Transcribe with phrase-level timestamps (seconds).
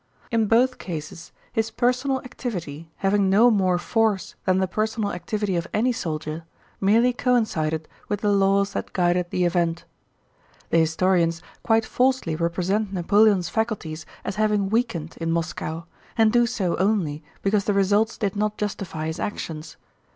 [0.31, 5.67] In both cases his personal activity, having no more force than the personal activity of
[5.75, 6.43] any soldier,
[6.79, 9.85] merely coincided with the laws that guided the event.
[10.71, 15.83] The historians quite falsely represent Napoleon's faculties as having weakened in Moscow,
[16.17, 19.77] and do so only because the results did not justify his actions.